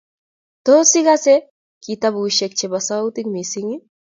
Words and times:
Tos, 0.65 0.93
igase 1.01 1.35
kitabushekab 1.83 2.53
chebo 2.57 2.79
sautit 2.87 3.27
missing? 3.33 3.71